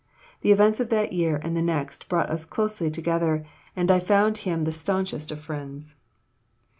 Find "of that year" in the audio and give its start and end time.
0.79-1.39